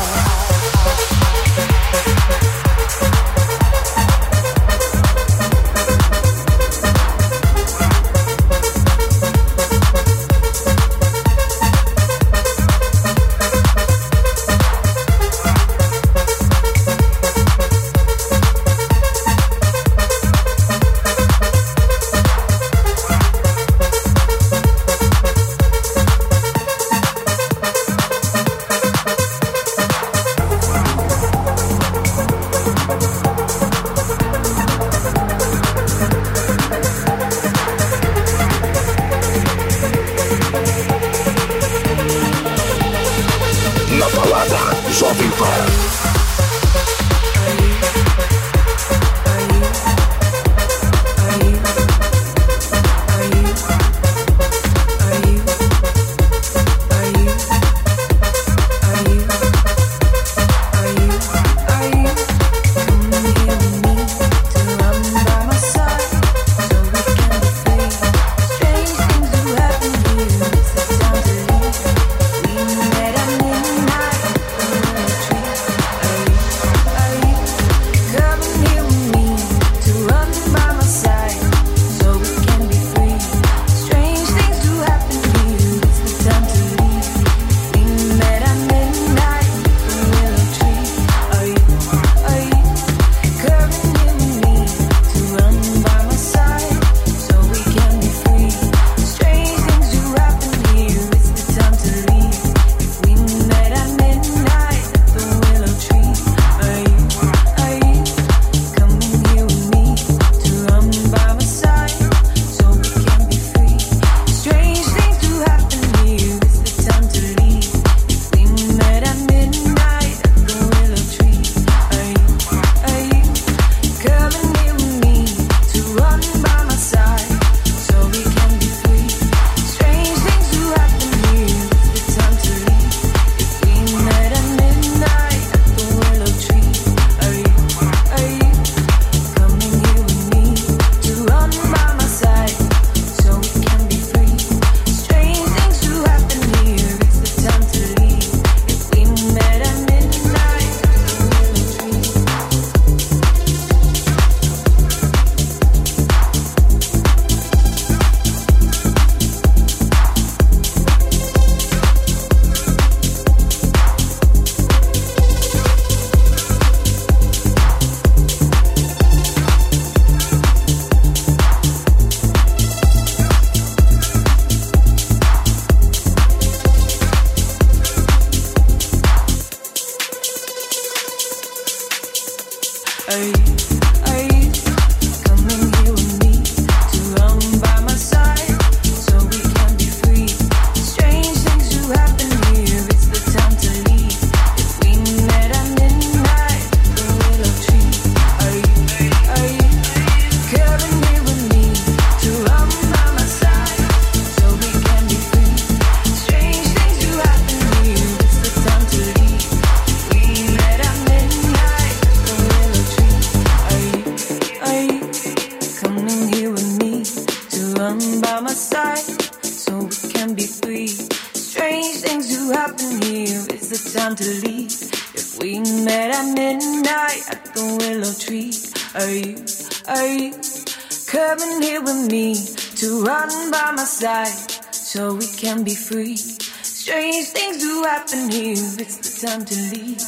Can 235.61 235.65
be 235.65 235.75
free. 235.75 236.17
Strange 236.17 237.27
things 237.27 237.59
do 237.59 237.83
happen 237.83 238.31
here, 238.31 238.53
it's 238.79 238.97
the 238.97 239.27
time 239.27 239.45
to 239.45 239.55
leave. 239.73 240.01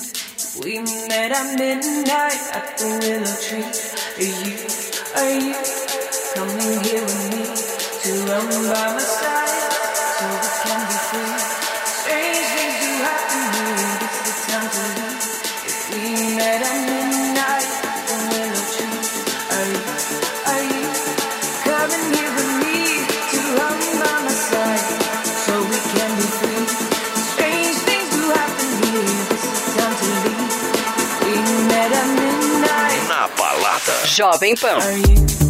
We 0.65 0.79
met 1.09 1.33
at 1.33 1.59
midnight 1.59 2.41
at 2.57 2.79
the 2.79 2.89
willow 3.03 3.37
tree. 3.45 3.69
Are 4.17 4.33
you, 4.41 4.57
are 5.19 5.35
you 5.45 5.55
coming 6.35 6.81
here 6.85 7.05
with 7.05 7.25
me 7.33 7.45
to 8.03 8.13
run 8.29 8.49
by 8.73 8.93
my 8.95 8.99
side 8.99 10.02
Jovem 34.07 34.55
Pan. 34.57 35.42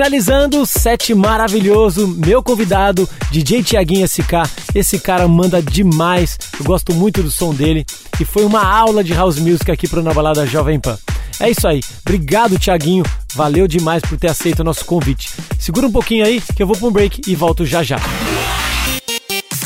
Finalizando 0.00 0.62
o 0.62 0.66
set 0.66 1.14
maravilhoso, 1.14 2.08
meu 2.08 2.42
convidado, 2.42 3.06
DJ 3.30 3.62
Tiaguinho 3.62 4.08
SK. 4.08 4.48
Esse 4.74 4.98
cara 4.98 5.28
manda 5.28 5.62
demais, 5.62 6.38
eu 6.58 6.64
gosto 6.64 6.94
muito 6.94 7.22
do 7.22 7.30
som 7.30 7.52
dele 7.52 7.84
e 8.18 8.24
foi 8.24 8.46
uma 8.46 8.64
aula 8.64 9.04
de 9.04 9.12
house 9.12 9.38
music 9.38 9.70
aqui 9.70 9.86
pro 9.86 10.02
Na 10.02 10.14
Balada 10.14 10.46
Jovem 10.46 10.80
Pan. 10.80 10.98
É 11.38 11.50
isso 11.50 11.68
aí, 11.68 11.82
obrigado 12.00 12.58
Tiaguinho, 12.58 13.04
valeu 13.34 13.68
demais 13.68 14.02
por 14.02 14.16
ter 14.16 14.30
aceito 14.30 14.60
o 14.60 14.64
nosso 14.64 14.86
convite. 14.86 15.28
Segura 15.58 15.86
um 15.86 15.92
pouquinho 15.92 16.24
aí 16.24 16.40
que 16.40 16.62
eu 16.62 16.66
vou 16.66 16.78
pra 16.78 16.88
um 16.88 16.92
break 16.92 17.20
e 17.30 17.34
volto 17.34 17.66
já 17.66 17.82
já. 17.82 17.98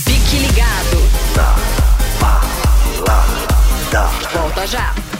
Fique 0.02 0.36
ligado. 0.38 0.96
Volta 4.32 4.66
já. 4.66 5.13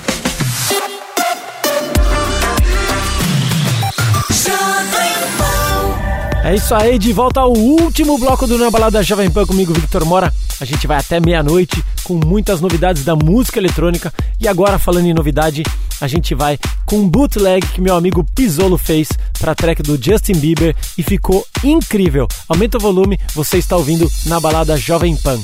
É 6.45 6.55
isso 6.55 6.75
aí, 6.75 6.99
de 6.99 7.11
volta 7.11 7.41
ao 7.41 7.55
último 7.55 8.19
bloco 8.19 8.47
do 8.47 8.59
Na 8.59 8.71
Balada 8.71 9.03
Jovem 9.03 9.31
Pan 9.31 9.47
comigo, 9.47 9.73
Victor 9.73 10.05
Mora. 10.05 10.31
A 10.61 10.65
gente 10.67 10.87
vai 10.87 10.99
até 10.99 11.19
meia-noite 11.19 11.83
com 12.05 12.21
muitas 12.23 12.61
novidades 12.61 13.03
da 13.03 13.17
música 13.17 13.59
eletrônica. 13.59 14.13
E 14.39 14.47
agora, 14.47 14.79
falando 14.79 15.07
em 15.07 15.15
novidade, 15.15 15.63
a 16.03 16.07
gente 16.07 16.35
vai 16.35 16.59
com 16.85 16.97
um 16.97 17.09
bootleg 17.09 17.67
que 17.69 17.81
meu 17.81 17.97
amigo 17.97 18.23
Pisolo 18.35 18.77
fez 18.77 19.09
para 19.41 19.55
track 19.55 19.83
do 19.83 19.97
Justin 19.97 20.35
Bieber 20.35 20.77
e 20.99 21.03
ficou 21.03 21.47
incrível. 21.65 22.29
Aumenta 22.47 22.77
o 22.77 22.81
volume, 22.81 23.19
você 23.35 23.57
está 23.57 23.75
ouvindo 23.75 24.07
Na 24.27 24.39
Balada 24.39 24.77
Jovem 24.77 25.17
Pan. 25.17 25.41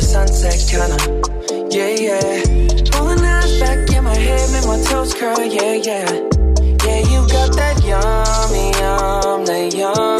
the 0.00 0.06
sunset, 0.06 0.58
kinda. 0.70 0.98
Yeah, 1.70 1.88
yeah. 1.88 2.90
Pulling 2.92 3.24
eyes 3.24 3.60
back 3.60 3.90
in 3.94 4.04
my 4.04 4.14
head, 4.14 4.50
make 4.52 4.66
my 4.66 4.80
toes 4.82 5.12
curl, 5.14 5.44
yeah, 5.44 5.74
yeah. 5.74 6.08
Yeah, 6.84 7.00
you 7.10 7.26
got 7.28 7.54
that 7.56 7.76
yummy, 7.84 8.70
yum, 8.80 9.44
that 9.44 9.74
yum. 9.74 10.19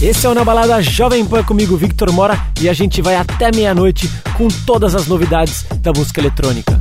Esse 0.00 0.26
é 0.26 0.28
o 0.28 0.34
Na 0.34 0.44
Balada 0.44 0.80
Jovem 0.82 1.24
Pan 1.24 1.42
comigo, 1.42 1.76
Victor 1.76 2.12
Mora, 2.12 2.38
e 2.60 2.68
a 2.68 2.72
gente 2.72 3.02
vai 3.02 3.16
até 3.16 3.50
meia-noite 3.50 4.08
com 4.36 4.48
todas 4.66 4.94
as 4.94 5.06
novidades 5.06 5.64
da 5.80 5.92
música 5.92 6.20
eletrônica. 6.20 6.77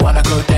Wanna 0.00 0.22
go 0.22 0.51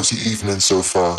how's 0.00 0.08
the 0.08 0.30
evening 0.30 0.58
so 0.60 0.80
far? 0.80 1.14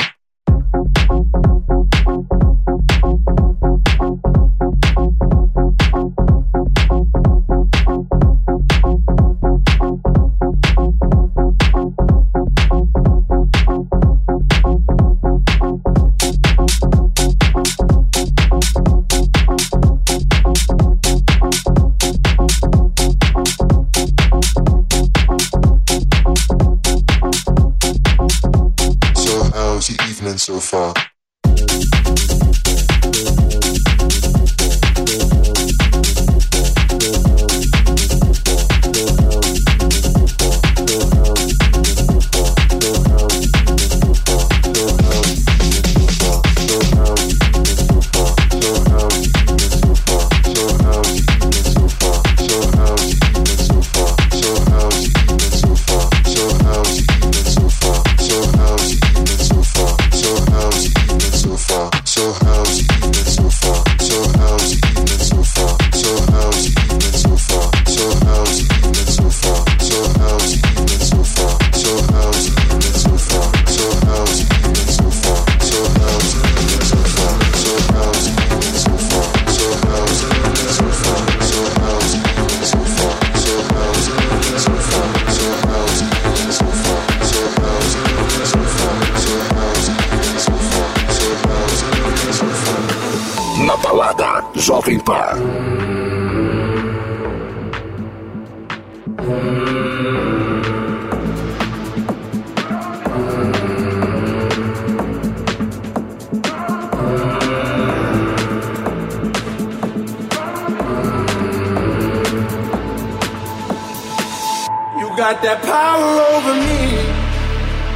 Got 115.31 115.43
that 115.43 115.61
power 115.61 116.11
over 116.33 116.53
me. 116.59 116.97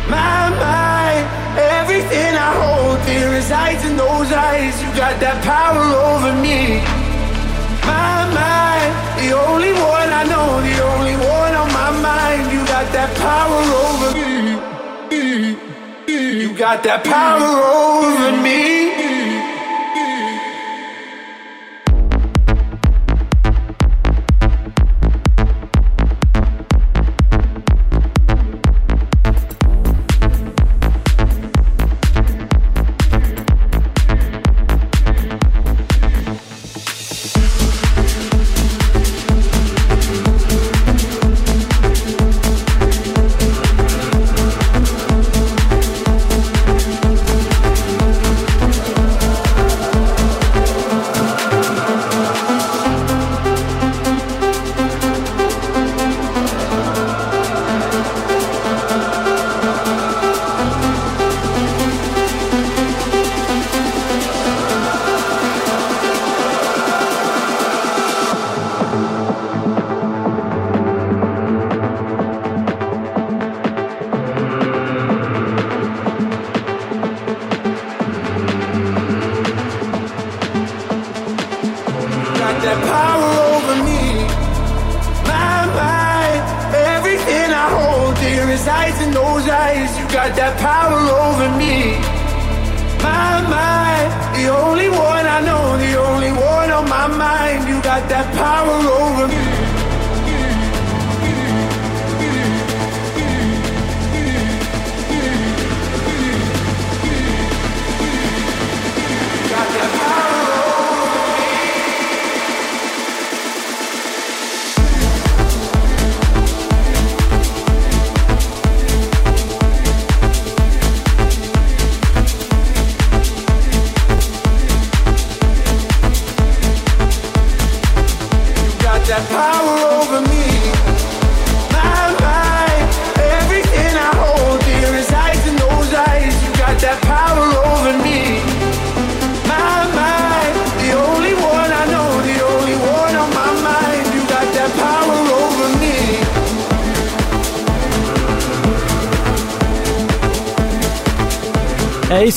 My 0.08 0.48
mind, 0.56 1.26
everything 1.58 2.32
I 2.32 2.52
hold 2.62 3.04
dear 3.06 3.30
resides 3.34 3.84
in 3.84 3.98
those 3.98 4.32
eyes. 4.32 4.72
You 4.80 4.88
got 4.96 5.20
that 5.20 5.44
power 5.44 5.84
over 6.14 6.32
me. 6.40 6.80
My 7.84 8.30
mind, 8.30 9.05
the 9.26 9.34
only 9.34 9.72
one 9.74 10.10
I 10.22 10.24
know, 10.24 10.62
the 10.62 10.76
only 10.94 11.16
one 11.16 11.54
on 11.62 11.70
my 11.74 11.92
mind. 12.08 12.52
You 12.54 12.62
got 12.66 12.86
that 12.94 13.12
power 13.18 13.62
over 13.86 14.10
me. 14.18 14.58
You 16.42 16.58
got 16.58 16.84
that 16.84 17.04
power 17.04 17.42
over 17.42 18.32
me. 18.44 18.95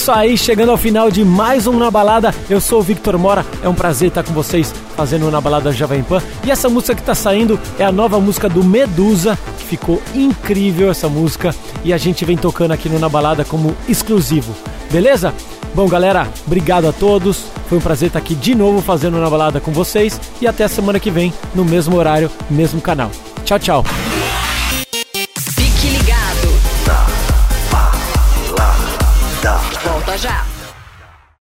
Isso 0.08 0.18
aí, 0.18 0.38
chegando 0.38 0.70
ao 0.70 0.78
final 0.78 1.10
de 1.10 1.22
mais 1.22 1.66
um 1.66 1.78
Na 1.78 1.90
Balada. 1.90 2.34
Eu 2.48 2.62
sou 2.62 2.80
o 2.80 2.82
Victor 2.82 3.18
Mora, 3.18 3.44
é 3.62 3.68
um 3.68 3.74
prazer 3.74 4.08
estar 4.08 4.22
com 4.22 4.32
vocês 4.32 4.72
fazendo 4.96 5.30
Na 5.30 5.38
Balada 5.38 5.70
Jovem 5.70 6.02
Pan. 6.02 6.22
E 6.42 6.50
essa 6.50 6.66
música 6.70 6.94
que 6.94 7.02
tá 7.02 7.14
saindo 7.14 7.60
é 7.78 7.84
a 7.84 7.92
nova 7.92 8.18
música 8.18 8.48
do 8.48 8.64
Medusa, 8.64 9.36
ficou 9.68 10.00
incrível 10.14 10.90
essa 10.90 11.10
música 11.10 11.54
e 11.84 11.92
a 11.92 11.98
gente 11.98 12.24
vem 12.24 12.38
tocando 12.38 12.72
aqui 12.72 12.88
no 12.88 12.98
Na 12.98 13.06
Balada 13.06 13.44
como 13.44 13.76
exclusivo. 13.86 14.54
Beleza? 14.90 15.34
Bom, 15.74 15.86
galera, 15.86 16.26
obrigado 16.46 16.88
a 16.88 16.92
todos. 16.92 17.44
Foi 17.68 17.76
um 17.76 17.82
prazer 17.82 18.06
estar 18.06 18.18
aqui 18.18 18.34
de 18.34 18.54
novo 18.54 18.80
fazendo 18.80 19.18
Na 19.18 19.28
Balada 19.28 19.60
com 19.60 19.72
vocês 19.72 20.18
e 20.40 20.46
até 20.46 20.64
a 20.64 20.68
semana 20.68 20.98
que 20.98 21.10
vem 21.10 21.34
no 21.54 21.66
mesmo 21.66 21.98
horário, 21.98 22.30
mesmo 22.48 22.80
canal. 22.80 23.10
Tchau, 23.44 23.58
tchau. 23.58 23.84
госпожа. 30.08 30.47